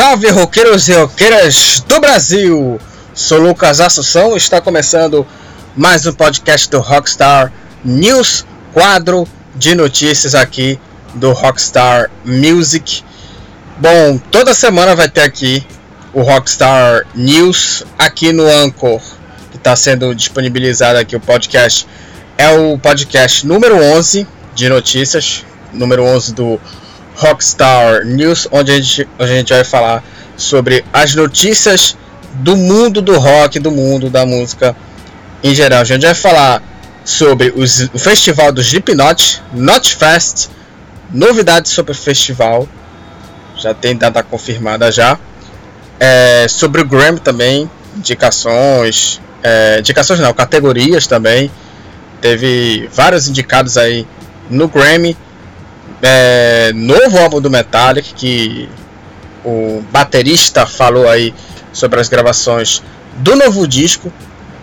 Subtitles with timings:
[0.00, 2.80] Salve roqueiros e roqueiras do Brasil!
[3.12, 5.26] Sou Lucas Assunção está começando
[5.76, 7.52] mais um podcast do Rockstar
[7.84, 10.80] News, quadro de notícias aqui
[11.12, 13.04] do Rockstar Music.
[13.76, 15.62] Bom, toda semana vai ter aqui
[16.14, 19.02] o Rockstar News aqui no Anchor,
[19.50, 21.86] que está sendo disponibilizado aqui o podcast.
[22.38, 25.44] É o podcast número 11 de notícias,
[25.74, 26.79] número 11 do Rockstar
[28.04, 30.02] News, onde a gente, a gente vai falar
[30.36, 31.96] sobre as notícias
[32.34, 34.74] do mundo do rock, do mundo da música
[35.42, 35.80] em geral.
[35.80, 36.62] A gente vai falar
[37.04, 40.48] sobre os, o festival do Slipknot, Not Fest,
[41.12, 42.68] novidades sobre o festival,
[43.56, 45.18] já tem data confirmada já.
[45.98, 51.50] É, sobre o Grammy também, indicações, é, indicações não, categorias também.
[52.20, 54.06] Teve vários indicados aí
[54.48, 55.16] no Grammy
[56.02, 58.68] é, novo álbum do Metallica que
[59.44, 61.34] o baterista falou aí
[61.72, 62.82] sobre as gravações
[63.16, 64.12] do novo disco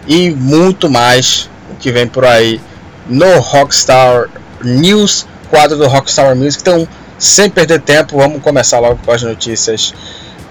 [0.07, 2.61] e muito mais o que vem por aí
[3.07, 4.29] no Rockstar
[4.63, 6.61] News, quadro do Rockstar Music.
[6.61, 9.93] Então, sem perder tempo, vamos começar logo com as notícias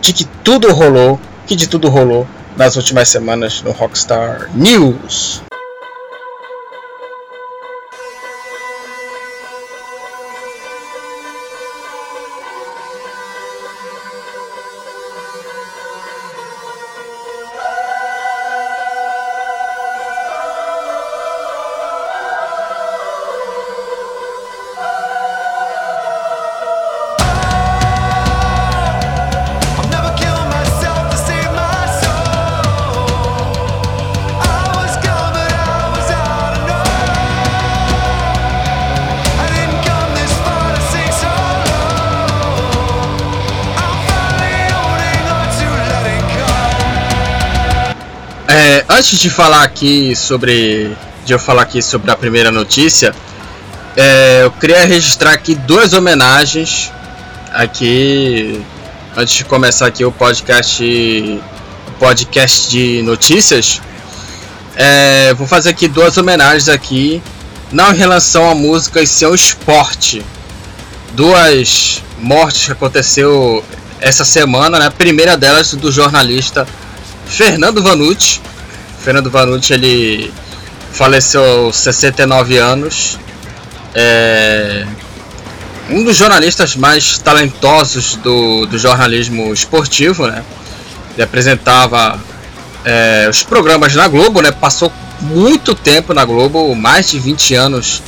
[0.01, 2.27] de que tudo rolou, que de tudo rolou
[2.57, 5.43] nas últimas semanas no Rockstar News.
[48.97, 50.97] Antes de falar aqui sobre.
[51.27, 53.13] De eu falar aqui sobre a primeira notícia,
[53.97, 56.93] é, eu queria registrar aqui duas homenagens
[57.53, 58.65] aqui
[59.17, 61.41] antes de começar aqui o podcast
[61.99, 63.83] podcast de notícias.
[64.77, 67.21] É, vou fazer aqui duas homenagens aqui
[67.73, 70.25] não em relação à música e seu esporte.
[71.13, 73.65] Duas mortes que aconteceu
[74.01, 74.87] essa semana né?
[74.87, 76.69] A primeira delas do jornalista
[77.27, 78.41] Fernando Vanucci
[79.07, 80.33] Fernando Vanucci ele
[80.91, 83.17] faleceu aos 69 anos.
[83.95, 84.85] É
[85.89, 90.43] um dos jornalistas mais talentosos do, do jornalismo esportivo, né?
[91.15, 92.19] Ele apresentava
[92.85, 94.51] é, os programas na Globo, né?
[94.51, 98.03] Passou muito tempo na Globo, mais de 20 anos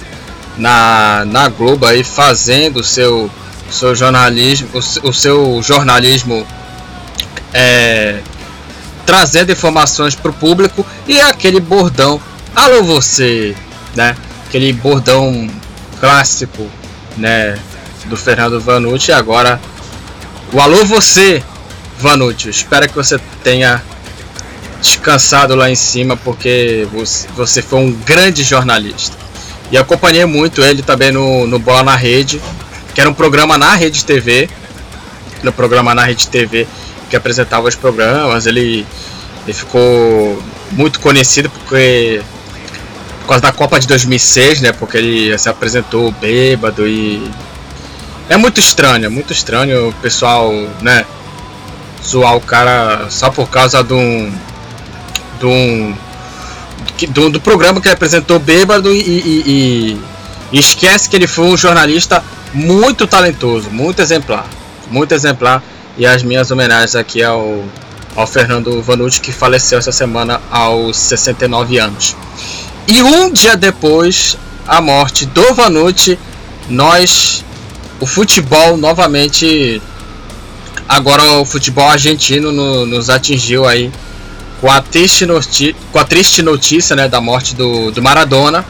[0.57, 3.31] na, na Globo aí fazendo o seu,
[3.71, 6.45] seu jornalismo, o, o seu jornalismo
[7.55, 8.19] é,
[9.09, 12.21] trazendo informações para o público e aquele bordão,
[12.55, 13.57] alô você,
[13.97, 14.15] né?
[14.47, 15.49] Aquele bordão
[15.99, 16.69] clássico,
[17.17, 17.59] né?
[18.05, 19.11] Do Fernando Vanucci.
[19.11, 19.59] Agora,
[20.53, 21.43] o alô você,
[21.99, 22.51] Vanucci.
[22.51, 23.83] Espero que você tenha
[24.79, 26.87] descansado lá em cima, porque
[27.35, 29.17] você foi um grande jornalista.
[29.73, 32.43] E acompanhei muito ele também no, no Bola na Rede,
[32.95, 34.51] que era um programa na Rede TV.
[35.43, 36.67] No programa na Rede TV
[37.09, 38.47] que apresentava os programas.
[38.47, 38.87] Ele,
[39.45, 42.23] ele ficou muito conhecido porque
[43.21, 44.73] por causa da Copa de 2006, né?
[44.73, 47.31] Porque ele se apresentou bêbado e
[48.29, 51.05] é muito estranho, é muito estranho o pessoal, né?
[52.07, 54.33] Zoar o cara só por causa de um,
[55.41, 55.97] de um
[57.11, 60.01] do, do programa que ele apresentou bêbado e, e, e,
[60.53, 64.47] e esquece que ele foi um jornalista muito talentoso, muito exemplar,
[64.91, 65.63] muito exemplar
[65.99, 67.65] e as minhas homenagens aqui ao,
[68.15, 72.17] ao Fernando Vanucci, que faleceu essa semana aos 69 anos.
[72.87, 76.17] E um dia depois, a morte do Vanucci,
[76.69, 77.45] nós,
[77.99, 79.83] o futebol novamente,
[80.89, 83.91] agora o futebol argentino no, nos atingiu aí
[84.61, 88.65] com a triste, noti com a triste notícia né, da morte do, do Maradona.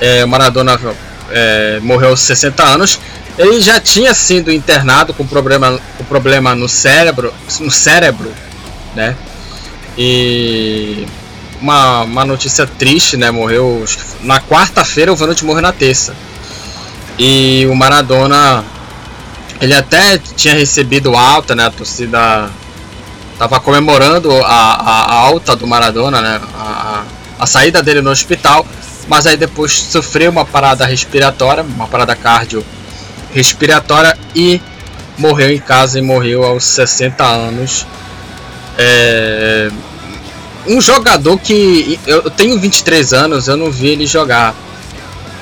[0.00, 0.80] É, Maradona
[1.30, 2.98] é, morreu aos 60 anos
[3.38, 8.30] ele já tinha sido internado com problema, com problema no cérebro, no cérebro,
[8.94, 9.16] né?
[9.96, 11.06] E
[11.60, 13.30] uma, uma notícia triste, né?
[13.30, 13.84] Morreu
[14.22, 16.14] na quarta-feira, o Vanucci morreu na terça.
[17.18, 18.64] E o Maradona,
[19.60, 21.66] ele até tinha recebido alta, né?
[21.66, 22.50] A torcida
[23.38, 26.40] tava comemorando a, a, a alta do Maradona, né?
[26.54, 27.04] A,
[27.38, 28.66] a saída dele no hospital,
[29.08, 32.64] mas aí depois sofreu uma parada respiratória, uma parada cardio
[33.32, 34.60] respiratória e
[35.18, 37.86] morreu em casa e morreu aos 60 anos.
[38.78, 39.70] É,
[40.66, 44.54] um jogador que eu tenho 23 anos, eu não vi ele jogar.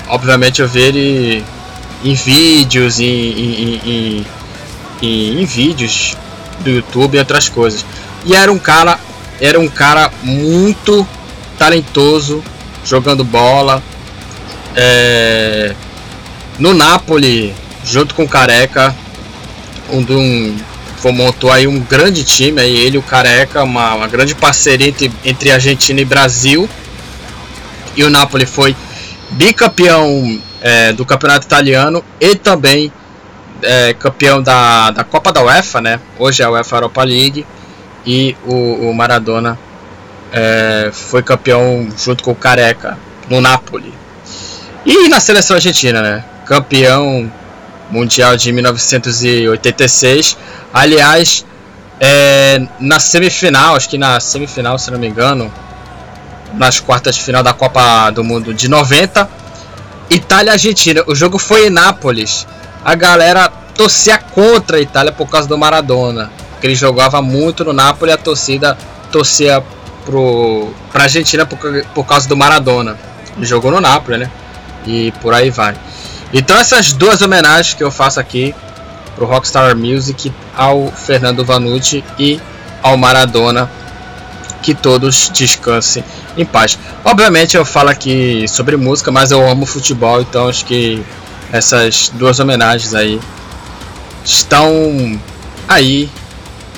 [0.08, 1.44] Obviamente eu vi ele
[2.02, 4.26] em vídeos, em, em,
[5.02, 6.16] em, em, vídeos
[6.60, 7.84] do YouTube e outras coisas.
[8.24, 8.98] E era um cara,
[9.40, 11.06] era um cara muito
[11.58, 12.42] talentoso,
[12.84, 13.82] jogando bola.
[14.74, 15.74] É,
[16.58, 17.54] no Napoli,
[17.84, 18.94] junto com o Careca,
[19.90, 20.00] um,
[21.04, 25.10] um montou aí um grande time, aí ele o Careca, uma, uma grande parceria entre,
[25.24, 26.68] entre Argentina e Brasil.
[27.96, 28.76] E o Napoli foi
[29.30, 32.92] bicampeão é, do campeonato italiano e também
[33.62, 36.00] é, campeão da, da Copa da UEFA, né?
[36.18, 37.46] Hoje é a UEFA Europa League
[38.06, 39.58] e o, o Maradona
[40.32, 42.98] é, foi campeão junto com o Careca
[43.28, 43.92] no Napoli.
[44.84, 46.24] E na seleção argentina, né?
[46.46, 47.30] Campeão
[47.90, 50.36] mundial de 1986.
[50.72, 51.44] Aliás,
[51.98, 55.52] é, na semifinal, acho que na semifinal, se não me engano,
[56.54, 59.28] nas quartas de final da Copa do Mundo de 90,
[60.08, 61.02] Itália e Argentina.
[61.06, 62.46] O jogo foi em Nápoles.
[62.84, 66.30] A galera torcia contra a Itália por causa do Maradona.
[66.60, 68.76] Que ele jogava muito no Nápoles a torcida
[69.10, 69.62] torcia
[70.04, 71.58] pro, pra Argentina por,
[71.94, 72.96] por causa do Maradona.
[73.36, 74.30] Ele jogou no Nápoles, né?
[74.86, 75.74] E por aí vai.
[76.32, 78.54] Então essas duas homenagens que eu faço aqui
[79.14, 82.40] pro Rockstar Music, ao Fernando Vanucci e
[82.82, 83.70] ao Maradona,
[84.62, 86.04] que todos descansem
[86.36, 86.78] em paz.
[87.04, 91.02] Obviamente eu falo aqui sobre música, mas eu amo futebol, então acho que
[91.52, 93.20] essas duas homenagens aí
[94.24, 95.20] estão
[95.68, 96.08] aí.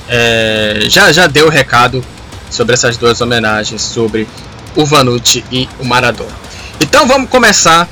[0.08, 2.04] É, já, já deu o recado
[2.50, 4.26] sobre essas duas homenagens, sobre
[4.75, 6.32] o Vanucci e o Maradona.
[6.81, 7.88] Então vamos começar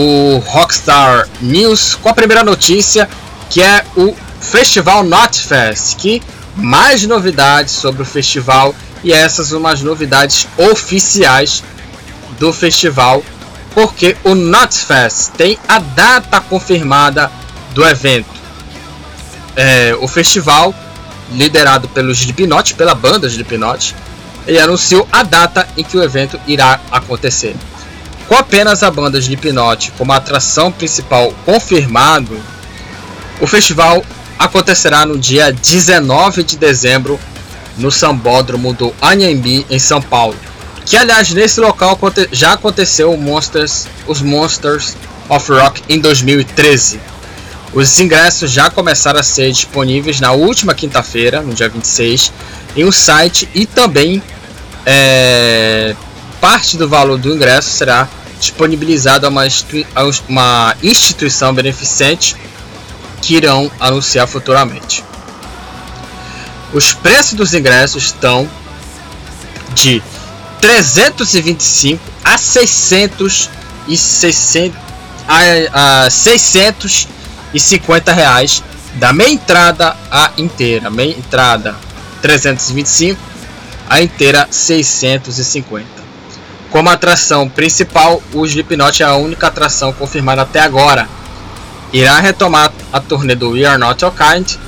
[0.00, 3.08] o Rockstar News com a primeira notícia,
[3.50, 6.22] que é o Festival Notfest, que
[6.54, 8.72] mais novidades sobre o festival
[9.02, 11.64] e essas umas novidades oficiais
[12.38, 13.24] do festival,
[13.74, 17.28] porque o Notfest tem a data confirmada
[17.74, 18.38] do evento.
[19.56, 20.72] É, o festival,
[21.32, 23.96] liderado pelo Slipknot, pela banda Slipknot,
[24.46, 27.56] ele anunciou a data em que o evento irá acontecer.
[28.28, 32.38] Com apenas a banda Slipknot como atração principal confirmado,
[33.40, 34.04] o festival
[34.38, 37.18] acontecerá no dia 19 de dezembro
[37.78, 40.36] no Sambódromo do Anhembi, em São Paulo.
[40.84, 41.98] Que aliás nesse local
[42.30, 44.94] já aconteceu Monsters, os Monsters
[45.28, 47.00] of Rock em 2013.
[47.72, 52.32] Os ingressos já começaram a ser disponíveis na última quinta-feira, no dia 26,
[52.76, 54.22] em um site e também
[54.84, 55.94] é,
[56.40, 59.42] parte do valor do ingresso será disponibilizado a uma,
[59.94, 62.36] a uma instituição beneficente
[63.20, 65.04] que irão anunciar futuramente.
[66.72, 68.48] Os preços dos ingressos estão
[69.74, 70.02] de
[70.60, 73.50] 325 a 600
[73.88, 74.78] e 600
[75.26, 78.62] a, a 650 reais
[78.94, 81.74] da meia entrada a inteira, meia entrada
[82.22, 83.20] 325
[83.88, 85.97] a inteira 650.
[86.70, 91.08] Como atração principal, o Slipknot é a única atração confirmada até agora.
[91.92, 94.58] Irá retomar a turnê do We Are Not Your Kind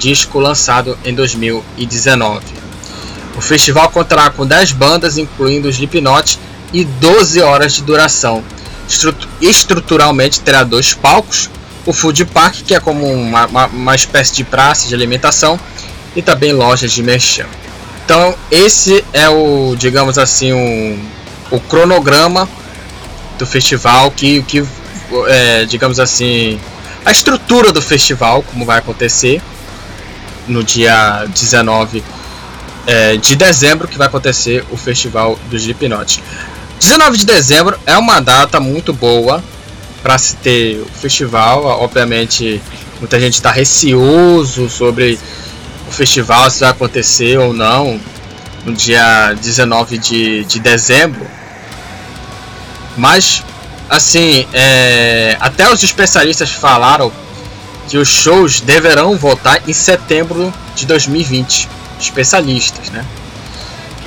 [0.00, 2.40] disco lançado em 2019.
[3.36, 6.38] O festival contará com 10 bandas, incluindo os Slipknot,
[6.72, 8.42] e 12 horas de duração.
[9.40, 11.50] Estruturalmente terá dois palcos,
[11.86, 15.60] o Food Park, que é como uma, uma, uma espécie de praça de alimentação,
[16.16, 17.46] e também lojas de merchan.
[18.04, 20.98] Então esse é o, digamos assim, um,
[21.50, 22.48] o cronograma
[23.38, 24.64] do festival, que, que
[25.26, 26.60] é, digamos assim,
[27.04, 29.40] a estrutura do festival, como vai acontecer
[30.46, 32.02] no dia 19
[32.86, 36.22] é, de dezembro que vai acontecer o festival do Slipknot.
[36.80, 39.42] 19 de dezembro é uma data muito boa
[40.02, 41.64] para se ter o festival.
[41.64, 42.60] Obviamente,
[42.98, 45.18] muita gente está receoso sobre
[45.88, 48.00] o festival, se vai acontecer ou não
[48.64, 51.26] no dia 19 de, de dezembro.
[52.96, 53.42] Mas,
[53.88, 57.12] assim, é, até os especialistas falaram
[57.88, 61.68] que os shows deverão voltar em setembro de 2020,
[61.98, 63.04] especialistas, né?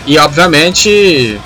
[0.05, 1.39] E obviamente,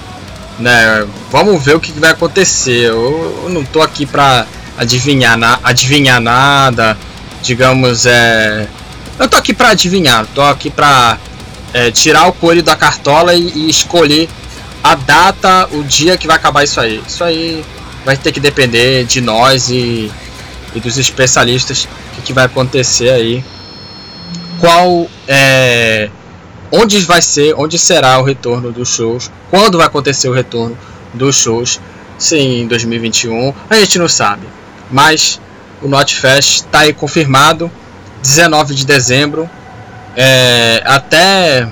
[0.59, 2.89] né, vamos ver o que vai acontecer.
[2.89, 4.45] Eu, eu não tô aqui para
[4.77, 6.97] adivinhar, na, adivinhar nada,
[7.41, 8.67] digamos, é,
[9.19, 11.17] eu tô aqui para adivinhar, tô aqui para
[11.73, 14.29] é, tirar o coelho da cartola e, e escolher
[14.91, 17.01] a data, o dia que vai acabar isso aí.
[17.05, 17.63] Isso aí
[18.05, 20.11] vai ter que depender de nós e,
[20.73, 21.87] e dos especialistas
[22.23, 23.43] que vai acontecer aí
[24.59, 26.09] qual é
[26.71, 30.77] onde vai ser, onde será o retorno dos shows, quando vai acontecer o retorno
[31.13, 31.79] dos shows,
[32.17, 34.47] sim, em 2021, a gente não sabe.
[34.91, 35.39] Mas
[35.81, 37.71] o Notfest está aí confirmado,
[38.21, 39.49] 19 de dezembro,
[40.15, 41.67] é, até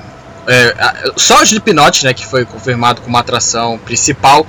[0.47, 4.45] é, só o Slipknot, né, que foi confirmado como atração principal.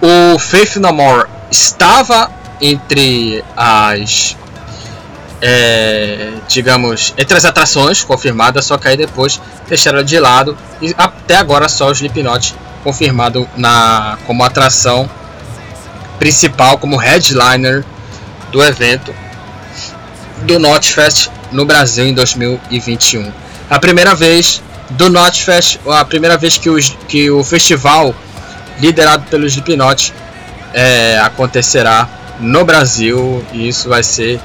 [0.00, 2.30] O Faith No More estava
[2.60, 4.36] entre as
[5.42, 11.36] é, digamos, entre as atrações confirmadas, só que aí depois deixaram de lado e até
[11.36, 12.54] agora só o Slipknot
[12.84, 15.08] confirmado na como atração
[16.18, 17.84] principal, como headliner
[18.52, 19.14] do evento
[20.42, 23.32] do Notfest no Brasil em 2021.
[23.68, 26.76] A primeira vez do Notfest, a primeira vez que o,
[27.08, 28.14] que o festival
[28.78, 30.12] liderado pelo Slipknot
[30.72, 32.08] é, acontecerá
[32.40, 34.40] no Brasil e isso vai ser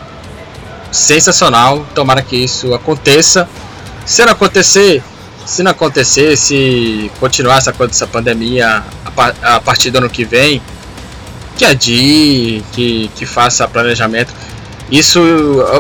[0.91, 1.85] sensacional.
[1.95, 3.47] Tomara que isso aconteça.
[4.05, 5.03] Se não acontecer,
[5.45, 8.83] se não acontecer, se continuar essa, essa pandemia
[9.41, 10.61] a, partir do ano que vem,
[11.57, 14.33] que adie, que, que faça planejamento.
[14.91, 15.19] Isso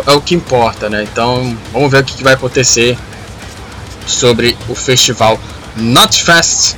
[0.07, 1.03] é, é, o que importa, né?
[1.03, 2.97] Então vamos ver o que vai acontecer
[4.05, 5.39] sobre o festival
[5.75, 6.75] Notfest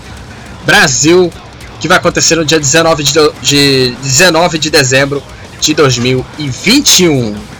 [0.66, 1.32] Brasil,
[1.80, 5.24] que vai acontecer no dia 19 de, de 19 de dezembro
[5.60, 7.57] de 2021.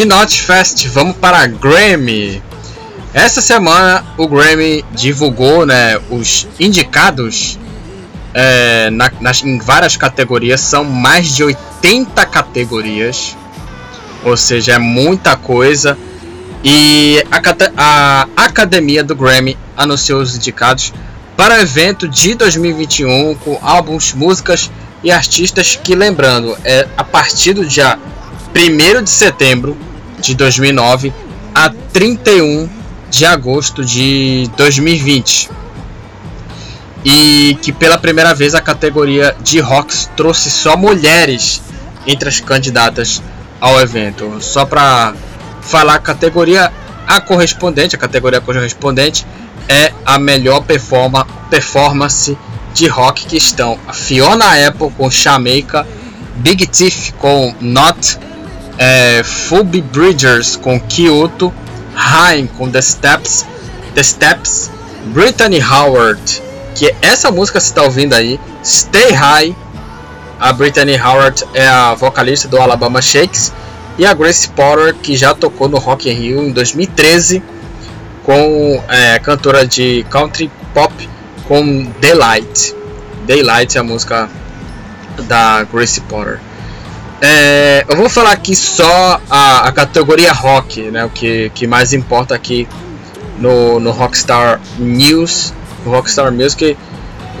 [0.00, 2.42] Bom, de Notfest, vamos para Grammy.
[3.12, 7.58] Essa semana o Grammy divulgou né, os indicados
[8.32, 13.36] é, na, nas, em várias categorias, são mais de 80 categorias,
[14.24, 15.98] ou seja, é muita coisa.
[16.64, 20.94] E a, a Academia do Grammy anunciou os indicados
[21.36, 24.70] para o evento de 2021 com álbuns, músicas
[25.04, 27.98] e artistas que, lembrando, é a partir do dia
[28.56, 29.89] 1 de setembro
[30.20, 31.12] de 2009
[31.54, 32.68] a 31
[33.10, 35.50] de agosto de 2020.
[37.04, 41.62] E que pela primeira vez a categoria de rocks trouxe só mulheres
[42.06, 43.22] entre as candidatas
[43.60, 44.36] ao evento.
[44.40, 45.14] Só para
[45.62, 46.70] falar a categoria
[47.06, 49.26] a correspondente, a categoria correspondente
[49.68, 52.36] é a melhor performa, performance
[52.72, 55.86] de rock que estão a Fiona Apple com Jamaica,
[56.36, 58.18] Big Thief com Not
[58.80, 61.52] é, Phoebe Bridgers com Kyoto,
[61.94, 63.46] Haim com The Steps,
[63.94, 64.70] The Steps,
[65.12, 66.42] Brittany Howard,
[66.74, 69.54] que essa música você está ouvindo aí, Stay High.
[70.40, 73.52] A Brittany Howard é a vocalista do Alabama Shakes
[73.98, 77.42] e a Grace Potter que já tocou no Rock in Rio em 2013
[78.24, 81.10] com é, cantora de country pop
[81.46, 82.74] com Daylight.
[83.26, 84.30] Daylight é a música
[85.28, 86.40] da Grace Potter.
[87.20, 91.92] É, eu vou falar aqui só a, a, categoria rock, né, o que, que mais
[91.92, 92.66] importa aqui
[93.38, 95.52] no, no Rockstar News,
[95.84, 96.76] no Rockstar Music.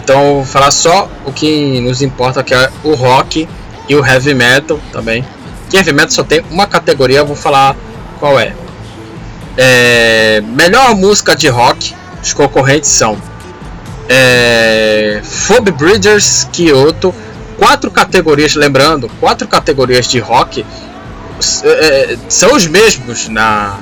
[0.02, 3.48] Então vou falar só o que nos importa, que é o rock
[3.88, 5.24] e o heavy metal também.
[5.70, 7.74] Que heavy metal só tem uma categoria, eu vou falar
[8.18, 8.52] qual é.
[9.56, 13.16] é melhor música de rock, os concorrentes são
[14.10, 17.14] é, Phoebe Bridgers, Kyoto,
[17.60, 20.64] quatro categorias, lembrando, quatro categorias de rock
[21.62, 23.78] é, são os mesmos na,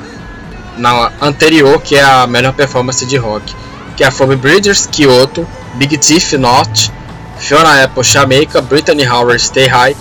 [0.77, 3.55] na anterior, que é a melhor performance de rock,
[3.97, 6.91] que é a Phoebe Bridgers, Kyoto, Big Thief, North,
[7.39, 9.97] Fiona Apple, Jamaica, Brittany Howard, Stay High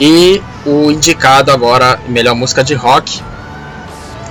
[0.00, 3.20] e o indicado agora melhor música de rock.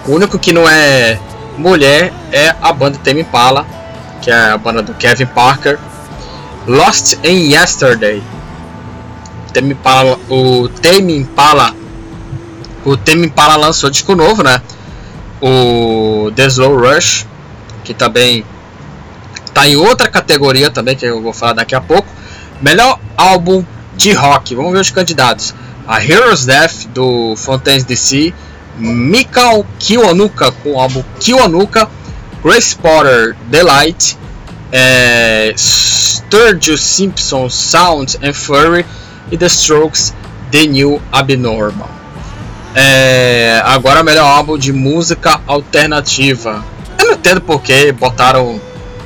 [0.08, 1.19] O único que não é
[1.60, 3.67] mulher é a banda Tame Impala,
[4.19, 5.77] que é a banda do Kevin Parker.
[6.65, 8.24] Lost in Yesterday
[9.51, 11.75] Tame Impala, o Tame Impala,
[12.86, 14.62] o Tame Impala lançou disco novo, né?
[15.41, 17.25] O The Slow Rush,
[17.84, 18.46] que também
[19.53, 22.08] tá em outra categoria também que eu vou falar daqui a pouco.
[22.62, 23.63] Melhor álbum
[23.96, 24.56] de rock.
[24.56, 25.53] Vamos ver os candidatos.
[25.88, 28.34] A Heroes Death do Fontaines DC,
[28.77, 31.89] Mikao Kiwanuka com o álbum Kiwanuka,
[32.44, 34.18] Grace Potter The Light,
[34.72, 38.86] é, Sturgill Simpson Sound and Fury
[39.31, 40.13] e The Strokes
[40.51, 41.89] The New Abnormal.
[42.75, 46.63] É, agora melhor álbum de música alternativa.
[46.98, 48.59] Eu não entendo porque botaram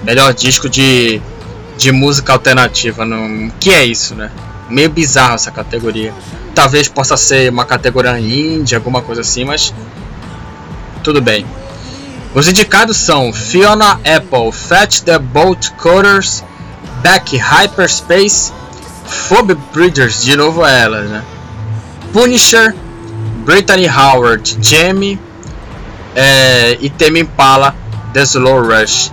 [0.03, 1.21] melhor disco de,
[1.77, 3.05] de música alternativa.
[3.05, 4.31] Não, que é isso, né?
[4.69, 6.13] Meio bizarro essa categoria.
[6.53, 9.73] Talvez possa ser uma categoria indie, alguma coisa assim, mas
[11.03, 11.45] tudo bem.
[12.33, 16.43] Os indicados são Fiona Apple, Fetch the Bolt Coders,
[17.03, 18.51] Back Hyperspace,
[19.05, 21.23] Phoebe Bridgers, de novo ela, né?
[22.11, 22.75] Punisher,
[23.45, 25.19] Brittany Howard, Jamie
[26.15, 27.75] é, e Tame Impala,
[28.13, 29.11] The Slow Rush.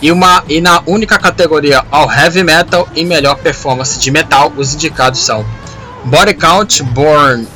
[0.00, 4.74] E, uma, e na única categoria All Heavy Metal e melhor performance de metal, os
[4.74, 5.44] indicados são
[6.04, 7.46] Body Count, Born,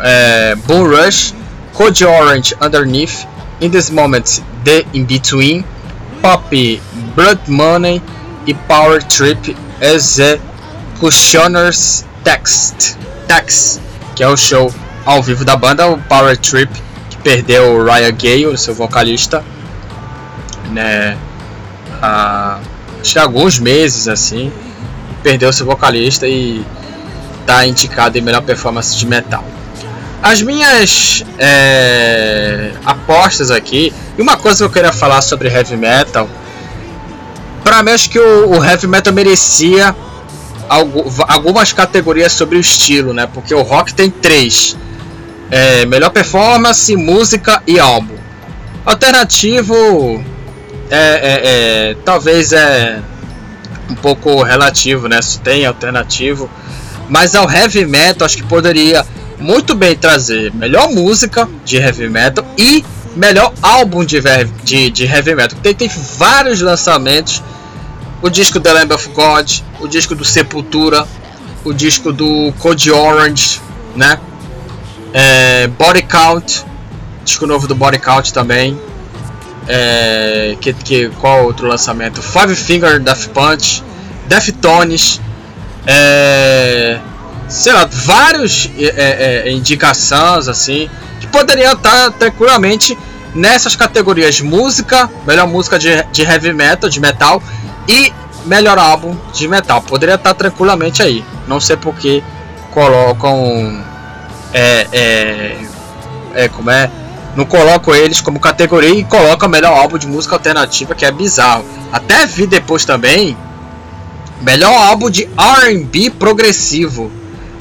[0.00, 1.34] é, Bull Rush,
[1.74, 3.26] Code Orange Underneath,
[3.60, 5.64] In This Moment, The In Between,
[6.22, 6.50] Pop,
[7.14, 8.02] Blood Money
[8.46, 9.56] e Power Trip
[11.00, 12.94] Executioners Text,
[13.26, 13.80] Text,
[14.14, 14.70] que é o show
[15.06, 16.70] ao vivo da banda, o Power Trip,
[17.08, 19.42] que perdeu o Ryan Gale, seu vocalista,
[20.70, 21.16] né,
[22.02, 22.58] há,
[23.00, 24.52] acho que há alguns meses assim,
[25.22, 26.62] perdeu seu vocalista e
[27.40, 29.42] está indicado em melhor performance de metal.
[30.22, 36.28] As minhas é, apostas aqui, e uma coisa que eu queria falar sobre heavy metal,
[37.64, 39.96] para mim acho que o, o, heavy metal merecia
[41.26, 43.26] algumas categorias sobre o estilo, né?
[43.26, 44.76] Porque o rock tem três:
[45.50, 48.14] é, melhor performance, música e álbum.
[48.86, 50.24] Alternativo
[50.88, 51.40] é, é,
[51.90, 53.00] é talvez é
[53.90, 55.18] um pouco relativo, né?
[55.42, 56.48] Tem alternativo,
[57.08, 59.04] mas ao heavy metal acho que poderia
[59.38, 62.84] muito bem trazer melhor música de heavy metal e
[63.16, 64.20] melhor álbum de,
[64.62, 65.58] de, de heavy metal.
[65.60, 67.42] Tem, tem vários lançamentos.
[68.22, 71.06] O disco The Lamb of God, o disco do Sepultura,
[71.64, 73.60] o disco do Code Orange,
[73.96, 74.18] né?
[75.12, 76.64] É, Body Count,
[77.24, 78.78] disco novo do Body Count também.
[79.66, 82.22] É, que, que, qual outro lançamento?
[82.22, 83.82] Five Finger Death Punch,
[84.28, 85.20] Deftones.
[85.86, 86.98] É,
[87.48, 90.88] sei lá, vários é, é, é, indicações assim
[91.20, 92.96] que poderiam estar tranquilamente
[93.34, 97.42] nessas categorias música, melhor música de, de heavy metal, de metal
[97.88, 98.12] e
[98.44, 99.82] melhor álbum de metal.
[99.82, 101.24] Poderia estar tranquilamente aí.
[101.46, 102.22] Não sei por que
[102.72, 103.84] colocam
[104.52, 105.56] é, é,
[106.34, 106.90] é como é
[107.36, 111.64] não colocam eles como categoria e colocam melhor álbum de música alternativa que é bizarro.
[111.92, 113.36] Até vi depois também
[114.40, 117.10] melhor álbum de R&B progressivo.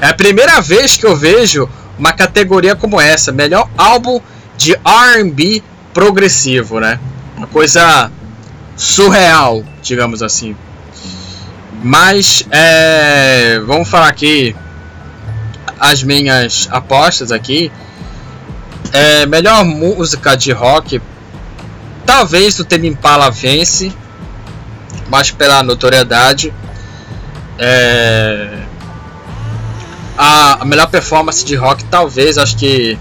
[0.01, 4.19] É a primeira vez que eu vejo uma categoria como essa, melhor álbum
[4.57, 5.61] de R&B
[5.93, 6.99] progressivo, né?
[7.37, 8.11] Uma coisa
[8.79, 10.55] surreal, digamos assim.
[11.83, 14.55] Mas é, vamos falar aqui
[15.77, 17.71] as minhas apostas aqui.
[18.93, 21.01] É, melhor música de rock,
[22.05, 23.93] talvez o Tame Impala vence,
[25.09, 26.53] mas pela notoriedade.
[27.57, 28.59] É,
[30.17, 32.97] a, a melhor performance de rock, talvez, acho que.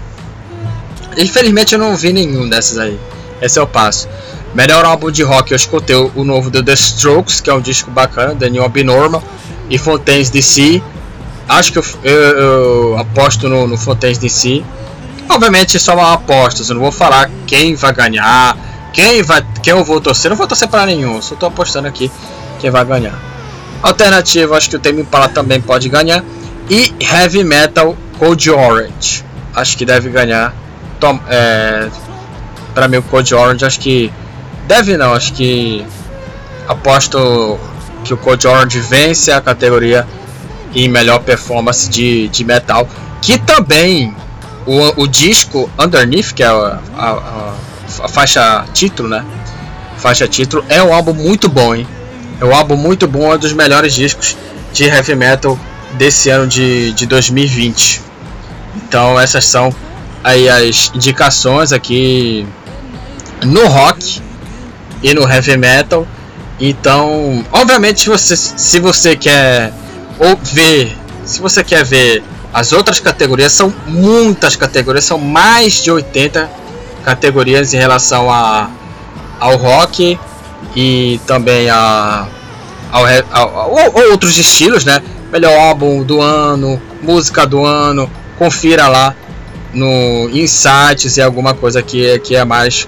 [1.17, 2.99] Infelizmente eu não vi nenhum dessas aí.
[3.41, 4.07] Esse é o passo.
[4.53, 7.91] Melhor álbum de rock, eu escutei o, novo do The Strokes, que é um disco
[7.91, 9.23] bacana, The New Abnormal,
[9.69, 10.81] e Fontaines DC.
[11.47, 14.63] Acho que eu, eu, eu aposto no, no Fontaines DC.
[15.29, 18.57] Obviamente só uma aposta, eu não vou falar quem vai ganhar,
[18.91, 22.11] quem vai, quem eu vou torcer, não vou torcer para nenhum, só tô apostando aqui
[22.59, 23.17] quem vai ganhar.
[23.83, 26.23] Alternativa, acho que o Tame Impala também pode ganhar
[26.69, 29.23] e Heavy Metal Code Orange.
[29.55, 30.53] Acho que deve ganhar.
[31.29, 31.89] É,
[32.73, 34.11] para mim o Code Orange acho que
[34.69, 35.83] deve não, acho que
[36.67, 37.59] aposto
[38.03, 40.07] que o Code Orange vence a categoria
[40.75, 42.87] em melhor performance de, de metal,
[43.19, 44.15] que também
[44.67, 47.53] o, o disco Underneath, que é a, a,
[48.03, 49.25] a, faixa título, né?
[49.97, 51.87] Faixa título é um álbum muito bom, hein?
[52.39, 54.37] É um álbum muito bom, é um dos melhores discos
[54.71, 55.57] de heavy metal
[55.97, 58.03] desse ano de, de 2020.
[58.75, 59.73] Então essas são
[60.23, 62.47] aí as indicações aqui
[63.43, 64.28] no rock
[65.01, 66.07] e no heavy metal.
[66.59, 69.71] Então, obviamente, se você, se você quer
[70.19, 75.91] ou ver, se você quer ver as outras categorias, são muitas categorias, são mais de
[75.91, 76.49] 80
[77.03, 78.69] categorias em relação a,
[79.39, 80.19] ao rock
[80.75, 82.27] e também a,
[82.91, 85.01] ao, ao, ao outros estilos, né?
[85.31, 89.15] melhor álbum do ano, música do ano, confira lá
[89.73, 92.87] no Insights e alguma coisa que, que é mais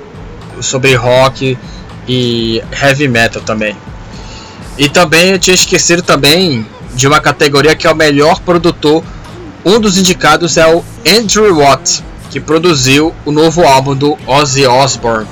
[0.59, 1.57] sobre rock
[2.11, 3.75] e heavy metal também.
[4.77, 9.03] E também eu tinha esquecido também de uma categoria que é o melhor produtor
[9.63, 15.27] um dos indicados é o Andrew Watt, que produziu o novo álbum do Ozzy Osbourne,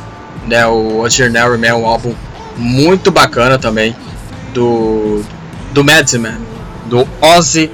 [0.47, 2.13] né, o Ordinary Man, um álbum
[2.55, 3.95] muito bacana também
[4.53, 5.23] do
[5.73, 6.37] do Madman,
[6.85, 7.71] do Ozzy.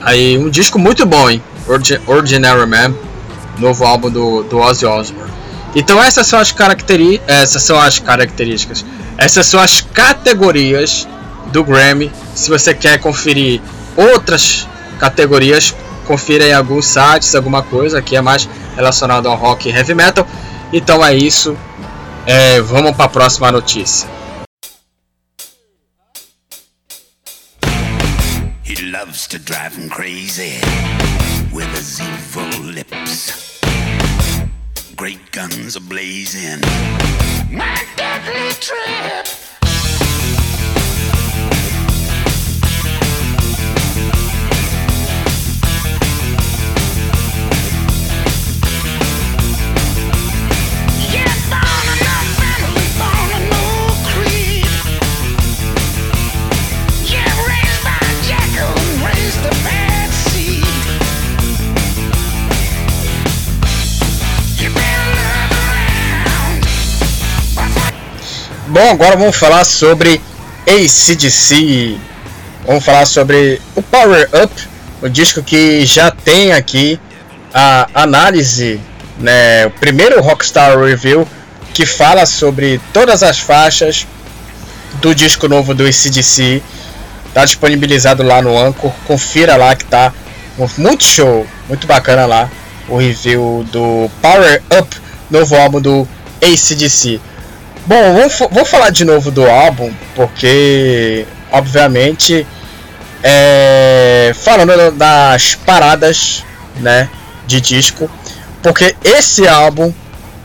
[0.00, 1.42] Aí um disco muito bom, hein?
[2.06, 2.94] Ordinary Man,
[3.58, 5.33] novo álbum do, do Ozzy Osbourne.
[5.74, 8.84] Então essas são as características, essas são as características,
[9.18, 11.08] essas são as categorias
[11.52, 12.12] do Grammy.
[12.34, 13.60] Se você quer conferir
[13.96, 15.74] outras categorias,
[16.06, 20.26] confira em alguns sites, alguma coisa que é mais relacionado ao rock e heavy metal.
[20.72, 21.56] Então é isso.
[22.26, 24.08] É, vamos para a próxima notícia.
[28.64, 30.60] He loves to drive him crazy
[31.52, 33.43] with his evil lips.
[34.96, 36.60] Great guns are blazing.
[37.50, 39.43] My deadly trip.
[68.74, 70.20] Bom, agora vamos falar sobre
[70.66, 71.96] ACDC.
[72.66, 74.52] Vamos falar sobre o Power Up,
[75.00, 76.98] o disco que já tem aqui
[77.54, 78.80] a análise,
[79.16, 81.24] né, o primeiro Rockstar Review
[81.72, 84.08] que fala sobre todas as faixas
[84.94, 86.60] do disco novo do ACDC.
[87.32, 88.90] Tá disponibilizado lá no Anchor.
[89.06, 90.12] Confira lá que tá
[90.76, 92.50] muito show, muito bacana lá
[92.88, 96.08] o review do Power Up, novo álbum do
[96.42, 97.20] ACDC.
[97.86, 102.46] Bom, vou, vou falar de novo do álbum, porque, obviamente,
[103.22, 106.42] é, falando das paradas
[106.76, 107.10] né,
[107.46, 108.10] de disco,
[108.62, 109.92] porque esse álbum,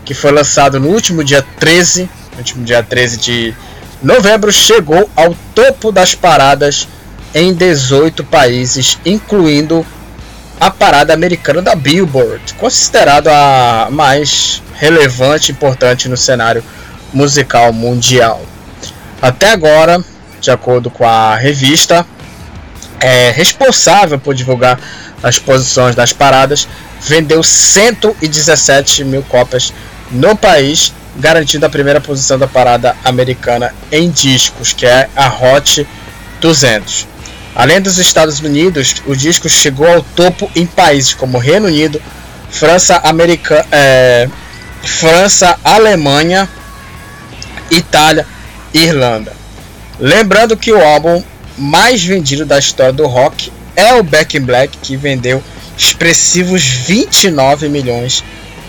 [0.04, 3.54] que foi lançado no último dia 13, no último dia 13 de
[4.02, 6.86] novembro, chegou ao topo das paradas
[7.34, 9.86] em 18 países, incluindo
[10.60, 16.62] a parada americana da Billboard, considerada a mais relevante e importante no cenário
[17.12, 18.42] musical mundial.
[19.20, 20.02] Até agora,
[20.40, 22.06] de acordo com a revista,
[23.00, 24.78] é responsável por divulgar
[25.22, 26.66] as posições das paradas,
[27.00, 29.72] vendeu 117 mil cópias
[30.10, 35.86] no país, garantindo a primeira posição da parada americana em discos, que é a Hot
[36.40, 37.06] 200.
[37.54, 42.00] Além dos Estados Unidos, o disco chegou ao topo em países como Reino Unido,
[42.50, 44.28] França, America, é,
[44.82, 46.48] França, Alemanha,
[47.70, 48.26] Itália
[48.72, 49.32] e Irlanda.
[49.98, 51.22] Lembrando que o álbum
[51.56, 55.42] mais vendido da história do rock é o Back in Black, que vendeu
[55.76, 58.24] expressivos 29 milhões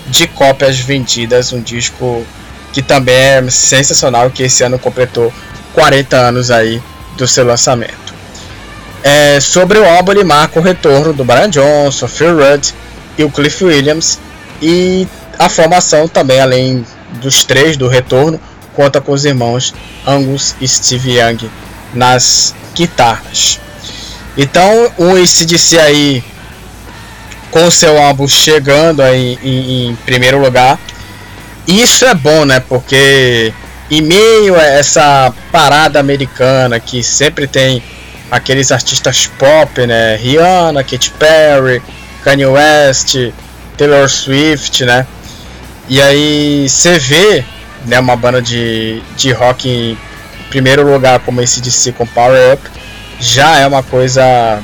[0.08, 2.26] de cópias vendidas, um disco
[2.74, 5.32] que também é sensacional, que esse ano completou
[5.74, 6.82] 40 anos aí
[7.18, 8.14] do seu lançamento.
[9.04, 12.74] É, sobre o álbum, ele marca o retorno do Brian Johnson, Phil Rudd
[13.18, 14.20] e o Cliff Williams
[14.62, 15.08] e
[15.40, 16.86] a formação também, além
[17.22, 18.40] dos três do retorno,
[18.74, 19.74] conta com os irmãos
[20.06, 21.50] Angus e Steve Young
[21.94, 23.60] nas guitarras.
[24.38, 26.24] Então o ACDC aí
[27.52, 30.80] com seu álbum chegando aí em, em, primeiro lugar.
[31.68, 32.60] Isso é bom, né?
[32.62, 33.54] Porque
[33.90, 37.84] em meio a essa parada americana que sempre tem
[38.32, 40.16] aqueles artistas pop, né?
[40.16, 41.82] Rihanna, Katy Perry,
[42.24, 43.18] Kanye West,
[43.78, 45.06] Taylor Swift, né?
[45.90, 47.44] E aí você vê
[47.86, 49.98] né, uma banda de, de rock em
[50.50, 52.70] primeiro lugar como esse DC com Power Up
[53.20, 54.62] já é uma coisa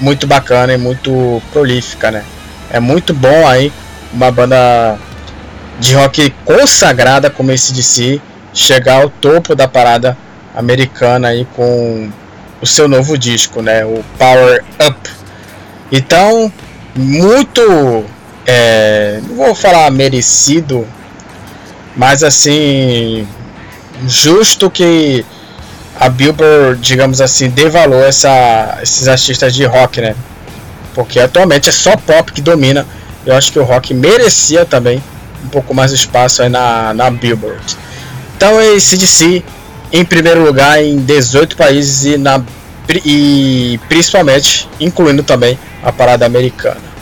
[0.00, 2.24] muito bacana e muito prolífica, né?
[2.70, 3.72] É muito bom aí
[4.12, 4.98] uma banda
[5.78, 8.20] de rock consagrada como esse DC
[8.52, 10.16] chegar ao topo da parada
[10.54, 12.10] americana aí com
[12.60, 13.84] o seu novo disco, né?
[13.84, 15.10] O Power Up.
[15.90, 16.52] Então,
[16.94, 18.04] muito,
[18.46, 20.86] é, não vou falar merecido,
[21.96, 23.26] mas assim,
[24.06, 25.24] justo que
[25.98, 30.14] a Billboard, digamos assim, dê valor essa, esses artistas de rock, né?
[30.94, 32.86] Porque atualmente é só pop que domina.
[33.24, 35.02] Eu acho que o rock merecia também
[35.44, 37.76] um pouco mais de espaço aí na, na Billboard.
[38.36, 39.42] Então é CDC
[39.92, 42.42] em primeiro lugar em 18 países e, na,
[43.04, 46.93] e principalmente incluindo também a parada americana.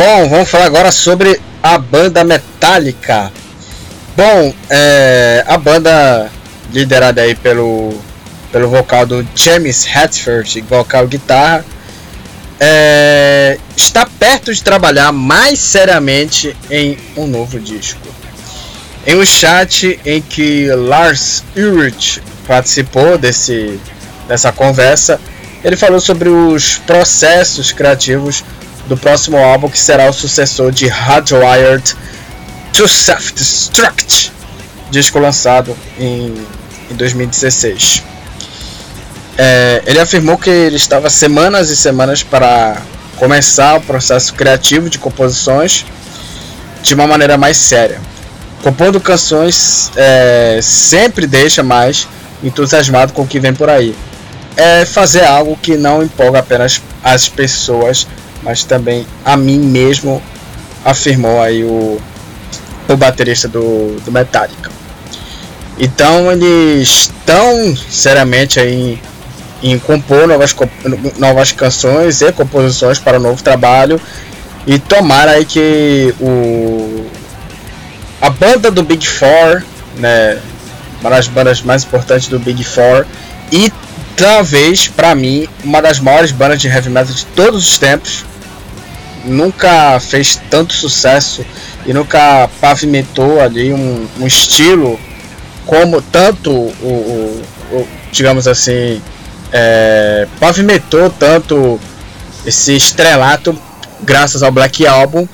[0.00, 3.30] Bom, vamos falar agora sobre a banda Metallica.
[4.16, 6.30] Bom, é, a banda
[6.72, 7.92] liderada aí pelo,
[8.50, 11.62] pelo vocal do James Hetfield, vocal guitarra,
[12.58, 18.00] é, está perto de trabalhar mais seriamente em um novo disco.
[19.06, 23.78] Em um chat em que Lars Ulrich participou desse,
[24.26, 25.20] dessa conversa,
[25.62, 28.42] ele falou sobre os processos criativos
[28.90, 31.94] do próximo álbum que será o sucessor de Hardwired
[32.72, 34.32] to Self-Destruct,
[34.90, 36.34] disco lançado em,
[36.90, 38.02] em 2016.
[39.38, 42.82] É, ele afirmou que ele estava semanas e semanas para
[43.16, 45.86] começar o processo criativo de composições
[46.82, 48.00] de uma maneira mais séria.
[48.60, 52.08] Compondo canções é, sempre deixa mais
[52.42, 53.94] entusiasmado com o que vem por aí.
[54.56, 58.04] É fazer algo que não empolga apenas as pessoas,
[58.42, 60.22] mas também a mim mesmo,
[60.84, 62.00] afirmou aí o,
[62.88, 64.70] o baterista do, do Metallica.
[65.78, 69.00] Então eles estão seriamente aí
[69.62, 70.54] em, em compor novas,
[71.18, 74.00] novas canções e composições para o novo trabalho
[74.66, 77.06] e tomara aí que o
[78.20, 79.62] a banda do Big Four,
[79.96, 80.38] né,
[81.00, 83.06] uma das bandas mais importantes do Big Four
[83.50, 83.72] e
[84.20, 88.26] talvez para mim uma das maiores bandas de heavy metal de todos os tempos,
[89.24, 91.44] nunca fez tanto sucesso
[91.86, 95.00] e nunca pavimentou ali um, um estilo
[95.64, 99.00] como tanto o, o, o digamos assim
[99.50, 101.80] é, pavimentou tanto
[102.44, 103.58] esse estrelato
[104.02, 105.26] graças ao Black Album.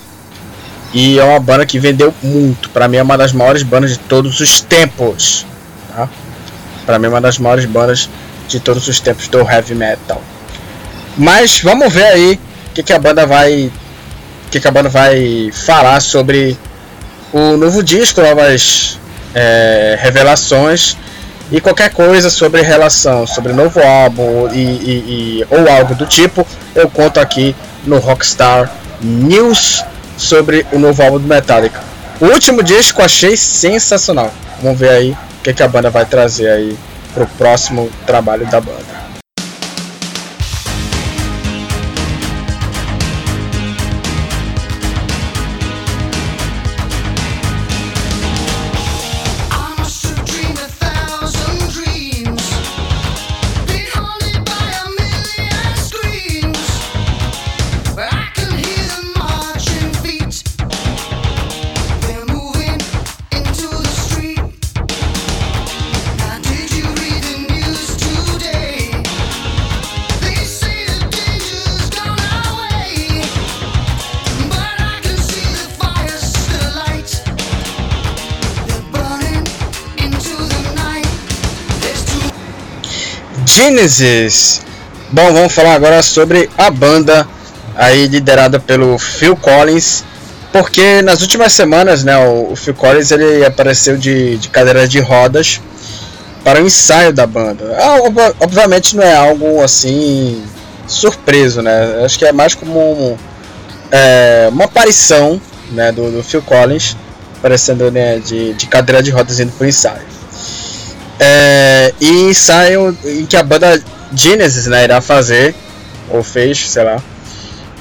[0.94, 2.70] E é uma banda que vendeu muito.
[2.70, 5.44] Para mim é uma das maiores bandas de todos os tempos
[5.88, 6.08] tá?
[6.86, 8.08] para mim é uma das maiores bandas
[8.48, 10.22] de todos os tempos do heavy metal
[11.16, 12.40] mas vamos ver aí
[12.74, 13.70] que, que a banda vai.
[14.50, 16.58] que, que a banda vai falar sobre
[17.32, 18.98] o novo disco, novas
[19.34, 20.96] é, revelações
[21.50, 26.46] e qualquer coisa sobre relação, sobre novo álbum e, e, e, ou algo do tipo,
[26.74, 29.84] eu conto aqui no Rockstar News
[30.18, 31.80] sobre o novo álbum do Metallica.
[32.20, 34.32] O último disco achei sensacional.
[34.62, 36.76] Vamos ver aí o que, que a banda vai trazer aí
[37.16, 38.95] pro próximo trabalho da banda.
[83.56, 84.60] Genesis.
[85.10, 87.26] Bom, vamos falar agora sobre a banda
[87.74, 90.04] aí liderada pelo Phil Collins,
[90.52, 95.62] porque nas últimas semanas, né, o, Phil Collins ele apareceu de, de cadeira de rodas
[96.44, 97.74] para o ensaio da banda.
[97.78, 97.96] Ah,
[98.40, 100.44] obviamente não é algo assim
[100.86, 102.04] surpreso, né?
[102.04, 103.16] Acho que é mais como um,
[103.90, 105.40] é, uma aparição
[105.72, 106.94] né, do, do Phil Collins
[107.38, 110.15] aparecendo né, de, de cadeira de rodas indo para o ensaio.
[111.18, 113.82] É, e ensaio em que a banda
[114.14, 115.54] Genesis né, irá fazer,
[116.10, 117.02] ou fez, sei lá,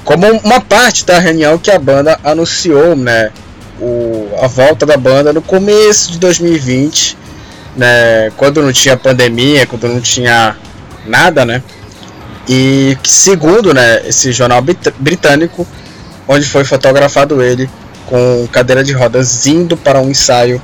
[0.04, 3.30] como uma parte da reunião que a banda anunciou, né,
[3.80, 7.16] o, a volta da banda no começo de 2020,
[7.76, 10.56] né, quando não tinha pandemia, quando não tinha
[11.06, 11.62] nada, né,
[12.48, 14.62] e segundo, né, esse jornal
[14.98, 15.66] britânico,
[16.28, 17.68] onde foi fotografado ele
[18.06, 20.62] com cadeira de rodas indo para um ensaio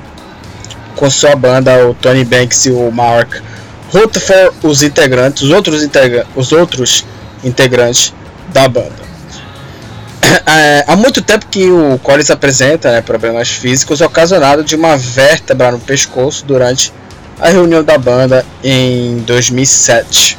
[0.95, 3.35] com sua banda, o Tony Banks e o Mark
[3.91, 7.05] Rutherford, os integrantes, os outros, integra os outros
[7.43, 8.13] integrantes
[8.51, 9.03] da banda.
[10.45, 15.71] É, há muito tempo que o Collins apresenta né, problemas físicos ocasionados de uma vértebra
[15.71, 16.91] no pescoço durante
[17.39, 20.37] a reunião da banda em 2007.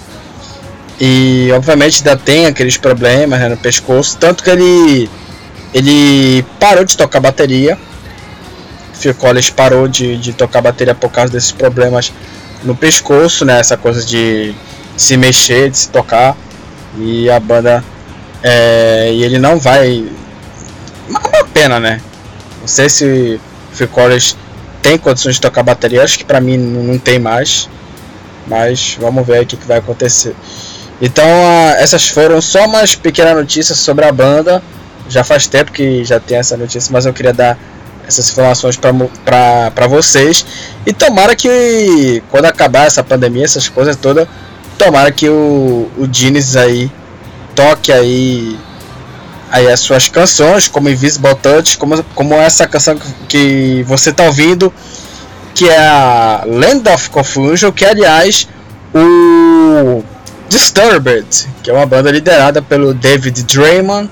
[1.00, 5.10] E obviamente ainda tem aqueles problemas né, no pescoço, tanto que ele
[5.72, 7.78] ele parou de tocar bateria
[8.94, 12.12] Phil Collins parou de, de tocar bateria por causa desses problemas
[12.62, 13.58] no pescoço, né?
[13.60, 14.54] Essa coisa de
[14.96, 16.36] se mexer, de se tocar.
[16.98, 17.84] E a banda.
[18.42, 20.06] É, e ele não vai.
[21.08, 22.00] Uma pena, né?
[22.60, 23.40] Não sei se
[23.72, 24.36] Phil Collins
[24.80, 26.02] tem condições de tocar bateria.
[26.02, 27.68] Acho que pra mim não tem mais.
[28.46, 30.34] Mas vamos ver o que, que vai acontecer.
[31.00, 31.26] Então,
[31.78, 34.62] essas foram só umas pequenas notícias sobre a banda.
[35.08, 37.58] Já faz tempo que já tem essa notícia, mas eu queria dar
[38.06, 40.44] essas informações para vocês.
[40.86, 44.28] E tomara que quando acabar essa pandemia, essas coisas todas,
[44.78, 46.90] tomara que o, o Genesis aí
[47.54, 48.58] toque aí,
[49.50, 54.72] aí as suas canções, como Invisible Touch, como, como essa canção que você está ouvindo,
[55.54, 58.48] que é a Land of Confusion, que aliás
[58.92, 60.02] o
[60.48, 61.26] Disturbed,
[61.62, 64.10] que é uma banda liderada pelo David Draymond,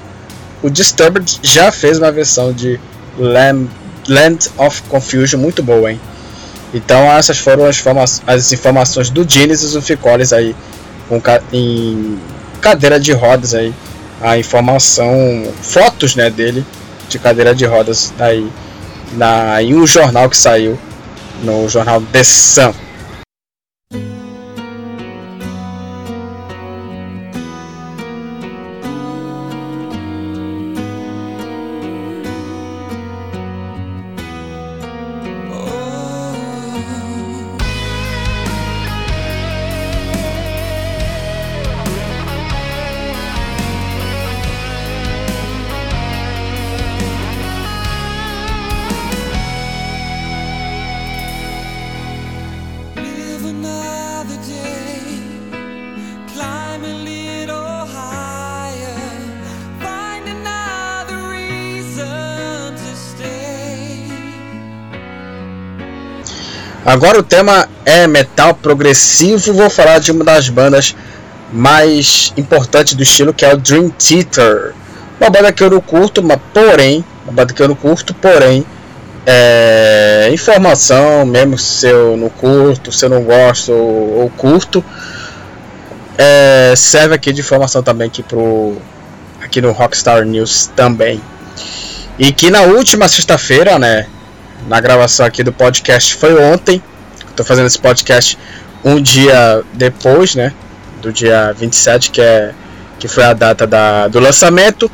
[0.63, 2.79] o Disturbed já fez uma versão de
[3.19, 3.69] Land,
[4.09, 6.01] Land of Confusion muito boa, hein?
[6.75, 9.83] Então essas foram as, informa as informações do Genesis, o
[10.33, 10.57] aí
[11.09, 12.19] com ca em
[12.61, 13.75] cadeira de rodas aí,
[14.21, 16.65] a informação, fotos né, dele
[17.09, 18.49] de cadeira de rodas aí
[19.13, 20.79] na, em um jornal que saiu
[21.43, 22.73] no jornal The Sun.
[66.93, 69.55] Agora o tema é metal progressivo.
[69.55, 70.95] Vou falar de uma das bandas
[71.51, 74.75] mais importantes do estilo, que é o Dream Theater.
[75.19, 78.67] Uma banda que eu não curto, mas porém, uma banda que eu não curto, porém,
[79.25, 84.85] é, informação, mesmo se eu não curto, se eu não gosto ou, ou curto,
[86.19, 88.77] é, serve aqui de informação também aqui pro
[89.43, 91.23] aqui no Rockstar News também.
[92.19, 94.07] E que na última sexta-feira, né,
[94.67, 96.83] na gravação aqui do podcast foi ontem.
[97.29, 98.39] Estou fazendo esse podcast
[98.85, 100.53] um dia depois, né?
[101.01, 102.53] Do dia 27, que, é,
[102.99, 104.91] que foi a data da, do lançamento.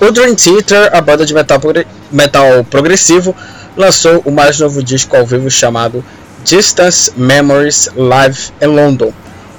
[0.00, 1.60] O Dream Theater, a banda de metal,
[2.10, 3.34] metal progressivo,
[3.76, 6.04] lançou o mais novo disco ao vivo chamado
[6.44, 9.12] Distance Memories Live in London.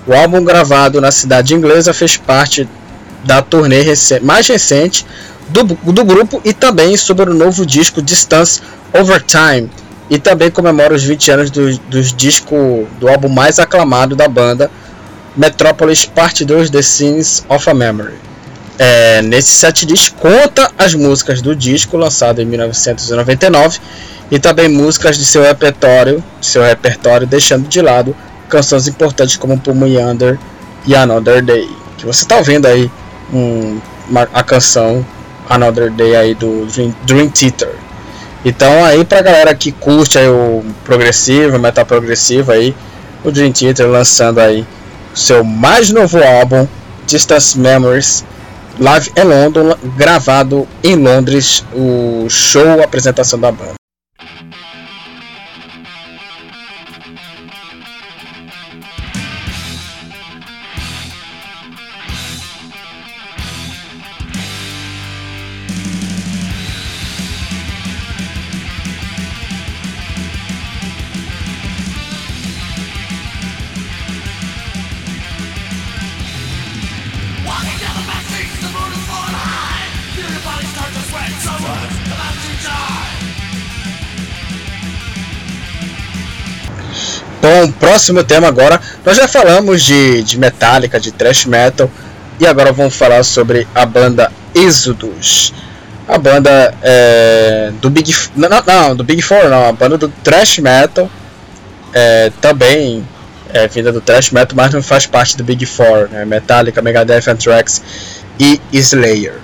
[0.05, 2.67] O álbum gravado na cidade inglesa fez parte
[3.25, 3.83] da turnê
[4.21, 5.05] mais recente
[5.49, 8.61] do, do grupo e também sobre o novo disco Distance
[8.93, 9.69] Overtime
[10.09, 14.71] e também comemora os 20 anos do, dos disco do álbum mais aclamado da banda,
[15.35, 18.15] Metropolis Part 2 The Scenes of a Memory.
[18.79, 23.79] É, nesse setlist conta as músicas do disco lançado em 1999
[24.29, 28.15] e também músicas de seu repertório, de seu repertório deixando de lado
[28.47, 30.37] canções importantes como Pull Me Under
[30.85, 31.69] e Another Day.
[31.97, 32.89] Que você está ouvindo aí
[33.33, 35.05] um, uma, a canção
[35.49, 37.75] Another Day aí do Dream, Dream Theater.
[38.45, 42.75] Então aí pra galera que curte aí o progressivo, metal progressivo aí,
[43.23, 44.65] o Dream Theater lançando aí
[45.13, 46.67] o seu mais novo álbum,
[47.05, 48.23] Distance Memories,
[48.79, 53.86] live em London, gravado em Londres, o show, a apresentação da banda.
[87.41, 88.81] Bom, próximo tema agora.
[89.05, 91.89] Nós já falamos de, de Metallica, de thrash metal.
[92.39, 95.53] E agora vamos falar sobre a banda Exodus.
[96.07, 100.59] A banda é, do Big não, não, do Big Four não, a banda do thrash
[100.59, 101.09] metal.
[101.93, 103.07] É, também
[103.53, 106.25] é vinda do thrash metal, mas não faz parte do Big Four, né?
[106.25, 107.81] Metallica, Megadeth, Anthrax
[108.39, 109.35] e Slayer.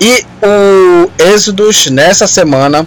[0.00, 2.86] E o Exodus nessa semana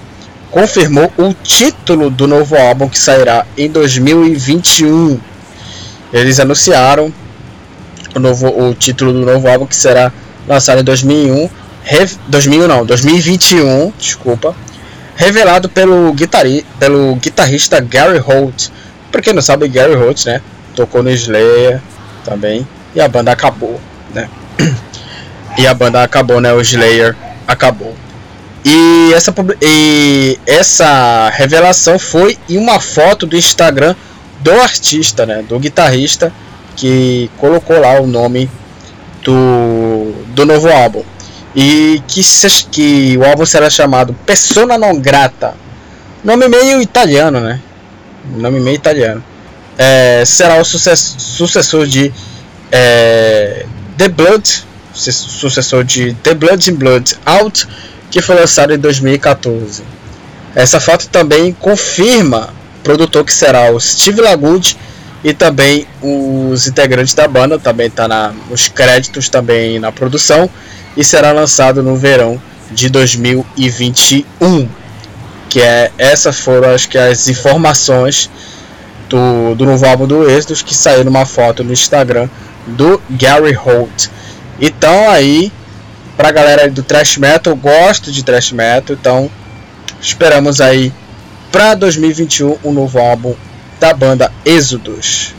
[0.52, 5.20] confirmou o título do novo álbum que sairá em 2021.
[6.12, 7.14] Eles anunciaram
[8.16, 10.12] o, novo, o título do novo álbum que será
[10.48, 11.50] lançado em 2001,
[12.28, 14.56] 2001 não, 2021, desculpa,
[15.16, 18.70] revelado pelo, guitari, pelo guitarrista Gary Holt.
[19.12, 20.41] Para quem não sabe, Gary Holt, né,
[20.76, 21.82] tocou no Slayer
[22.24, 23.80] também e a banda acabou,
[24.14, 24.30] né?
[25.58, 26.54] E a banda acabou, né?
[26.54, 27.16] O Slayer
[27.48, 27.95] acabou.
[28.66, 33.95] E essa, e essa revelação foi em uma foto do Instagram
[34.41, 36.32] do artista, né, do guitarrista,
[36.76, 38.49] que colocou lá o nome
[39.24, 41.03] do, do novo álbum.
[41.58, 45.55] e que, se, que o álbum será chamado Persona non grata.
[46.24, 47.60] Nome meio italiano, né?
[48.36, 49.24] Nome meio italiano.
[49.76, 52.14] É, será o sucessor de
[52.72, 53.66] é,
[53.97, 57.68] The Blood, sucessor de The Blood in Blood Out,
[58.10, 59.84] que foi lançado em 2014.
[60.55, 62.49] Essa foto também confirma
[62.80, 64.78] o produtor que será o Steve Lagood
[65.24, 70.49] e também os integrantes da banda, também está nos créditos também na produção
[70.95, 72.41] e será lançado no verão
[72.72, 74.68] de 2021.
[75.49, 78.30] Que é essas foram acho que as informações
[79.10, 82.30] do, do novo álbum do Exodus que saiu numa foto no Instagram
[82.66, 84.10] do Gary Holt.
[84.60, 85.51] Então aí
[86.18, 89.32] pra galera do thrash metal, gosto de thrash metal, então
[90.01, 90.91] esperamos aí
[91.51, 93.36] para 2021 um novo álbum
[93.80, 95.36] da banda Exodus.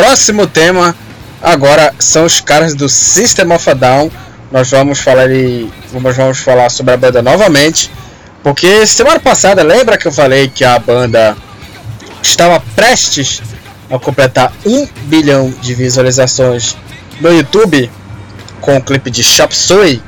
[0.00, 0.96] Próximo tema
[1.42, 4.10] agora são os caras do System of a Down.
[4.50, 7.90] Nós vamos falar e nós vamos falar sobre a banda novamente,
[8.42, 11.36] porque semana passada lembra que eu falei que a banda
[12.22, 13.42] estava prestes
[13.90, 16.78] a completar um bilhão de visualizações
[17.20, 17.90] no YouTube
[18.62, 20.02] com o clipe de Shop Suey.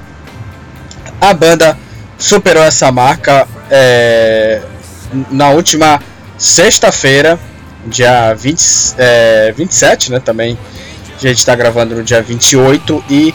[1.21, 1.79] A banda
[2.17, 4.63] superou essa marca é,
[5.31, 6.01] na última
[6.39, 7.39] sexta-feira
[7.87, 8.61] dia 20,
[8.99, 10.21] é, 27, né?
[10.21, 10.59] Também
[11.17, 13.35] a gente está gravando no dia 28 e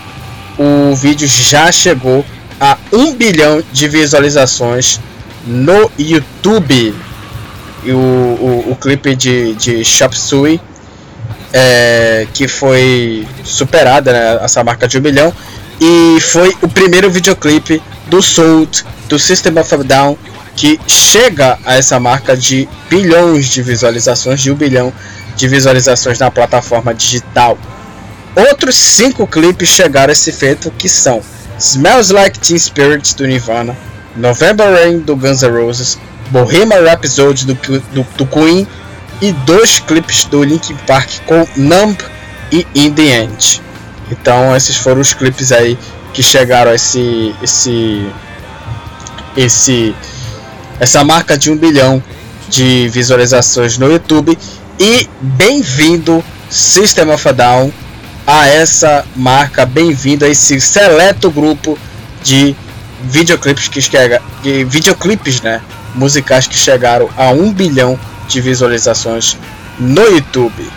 [0.58, 2.26] o vídeo já chegou
[2.60, 5.00] a 1 bilhão de visualizações
[5.46, 6.96] no YouTube.
[7.84, 10.60] E o, o, o clipe de, de Suey,
[11.54, 15.34] é, que foi superada né, essa marca de 1 bilhão.
[15.80, 18.68] E foi o primeiro videoclipe do Soul,
[19.08, 20.18] do System of a Down,
[20.58, 24.92] que chega a essa marca de bilhões de visualizações, de um bilhão
[25.36, 27.58] de visualizações na plataforma digital.
[28.36, 31.22] Outros cinco clipes chegaram a esse feito que são
[31.60, 33.78] Smells Like Teen Spirit do Nirvana,
[34.16, 36.00] November Rain do Guns N' Roses,
[36.32, 38.68] Bohemian Rhapsody do, do, do Queen
[39.22, 41.96] e dois clipes do Linkin Park com Numb
[42.52, 43.62] e In The End.
[44.10, 45.78] Então esses foram os clipes aí
[46.14, 48.08] que chegaram a esse esse
[49.36, 49.96] esse
[50.80, 52.02] essa marca de um bilhão
[52.50, 54.38] de visualizações no YouTube.
[54.80, 57.72] E bem-vindo, System of a Down,
[58.26, 61.78] a essa marca, bem-vindo a esse seleto grupo
[62.24, 62.56] de
[63.02, 65.62] videoclipes que chega, de videoclipes, né,
[65.96, 69.38] musicais que chegaram a um bilhão de visualizações
[69.80, 70.70] no YouTube.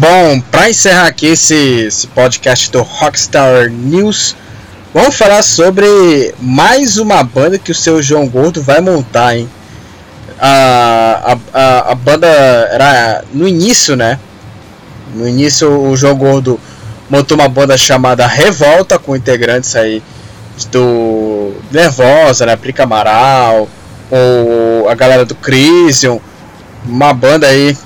[0.00, 4.34] Bom, para encerrar aqui esse, esse, podcast do Rockstar News,
[4.94, 9.46] vamos falar sobre mais uma banda que o seu João Gordo vai montar, hein?
[10.38, 14.18] A, a, a, banda era no início, né?
[15.14, 16.58] No início o João Gordo
[17.10, 20.02] montou uma banda chamada Revolta com integrantes aí
[20.72, 22.56] do Nervosa, né?
[22.56, 23.68] Prica Amaral,
[24.10, 26.18] ou a galera do Crisium,
[26.86, 27.76] uma banda aí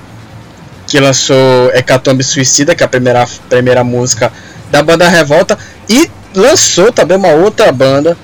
[0.86, 4.32] que lançou Hecatombe Suicida, que é a primeira, primeira música
[4.70, 5.58] da banda Revolta,
[5.88, 8.16] e lançou também uma outra banda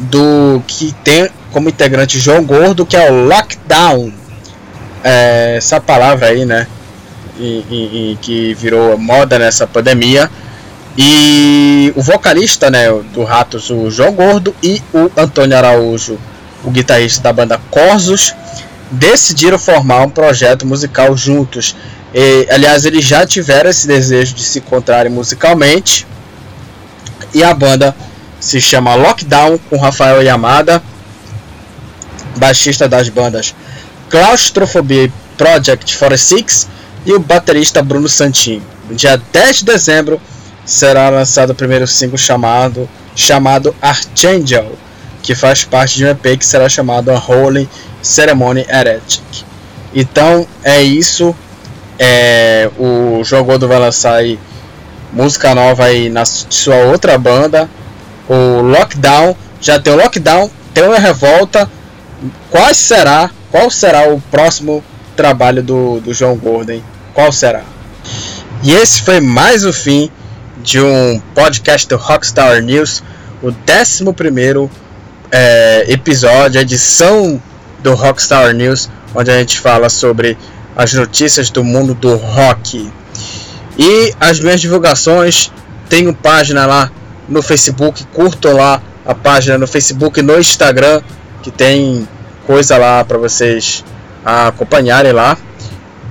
[0.00, 4.12] do que tem como integrante João Gordo, que é o Lockdown.
[5.02, 6.66] É, essa palavra aí, né?
[7.38, 10.30] E, e, e, que virou moda nessa pandemia.
[10.96, 16.18] E o vocalista né, do Ratos, o João Gordo, e o Antônio Araújo,
[16.62, 18.34] o guitarrista da banda Corsos,
[18.90, 21.76] decidiram formar um projeto musical juntos.
[22.14, 26.06] E, aliás, eles já tiveram esse desejo de se encontrarem musicalmente.
[27.32, 27.94] E a banda
[28.40, 30.82] se chama Lockdown com Rafael Yamada,
[32.36, 33.54] baixista das bandas
[34.08, 36.68] Claustrofobia Project 46
[37.06, 38.60] e o baterista Bruno Santin.
[38.88, 40.20] No dia 10 de dezembro
[40.64, 44.72] será lançado o primeiro single chamado, chamado Archangel,
[45.22, 47.68] que faz parte de um EP que será chamado Holy
[48.02, 49.22] Ceremony Heretic.
[49.94, 51.34] Então é isso.
[51.98, 54.38] É, o João Gordo vai lançar aí
[55.12, 57.68] música nova aí na sua outra banda.
[58.28, 59.36] O Lockdown.
[59.60, 61.70] Já tem o Lockdown, tem uma revolta.
[62.50, 63.30] Qual será?
[63.50, 64.82] Qual será o próximo
[65.14, 66.80] trabalho do, do João Gordon?
[67.12, 67.62] Qual será?
[68.62, 70.10] E esse foi mais o fim
[70.62, 73.02] de um podcast do Rockstar News,
[73.42, 74.04] o 11
[75.30, 77.40] é, episódio, edição
[77.80, 80.36] do Rockstar News, onde a gente fala sobre
[80.76, 82.90] as notícias do mundo do rock.
[83.78, 85.50] E as minhas divulgações,
[85.88, 86.90] tenho página lá
[87.28, 91.00] no Facebook, curto lá a página no Facebook e no Instagram,
[91.42, 92.06] que tem
[92.46, 93.84] coisa lá para vocês
[94.24, 95.36] acompanharem lá.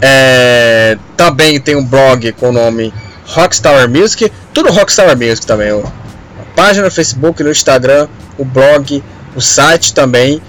[0.02, 2.94] É, também tem um blog com o nome
[3.26, 5.72] Rockstar Music, tudo Rockstar Music também.
[5.72, 8.08] A página no Facebook, no Instagram,
[8.40, 9.04] o blog,
[9.36, 10.42] o site também.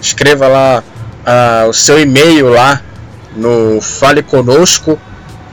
[0.00, 0.84] Escreva lá
[1.26, 2.80] uh, o seu e-mail lá
[3.34, 4.98] no Fale Conosco.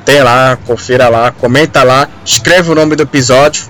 [0.05, 3.65] Tem lá, confira lá, comenta lá, escreve o nome do episódio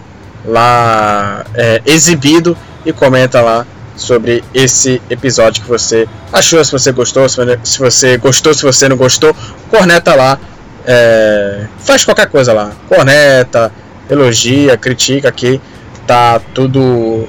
[0.45, 3.65] lá é, exibido e comenta lá
[3.95, 8.95] sobre esse episódio que você achou, se você gostou, se você gostou, se você não
[8.95, 9.35] gostou,
[9.69, 10.39] corneta lá,
[10.85, 13.71] é, faz qualquer coisa lá, corneta,
[14.09, 15.59] elogia, critica aqui,
[16.05, 17.27] tá tudo,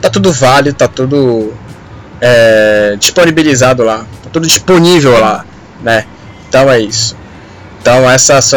[0.00, 1.52] tá tudo válido, tá tudo
[2.20, 5.44] é, disponibilizado lá, tá tudo disponível lá,
[5.82, 6.04] né?
[6.48, 7.16] Então é isso.
[7.80, 8.50] Então essas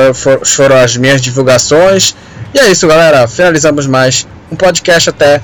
[0.45, 2.15] foram as minhas divulgações.
[2.53, 3.27] E é isso, galera.
[3.27, 5.41] Finalizamos mais um podcast até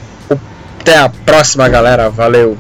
[0.80, 2.10] até a próxima, galera.
[2.10, 2.58] Valeu!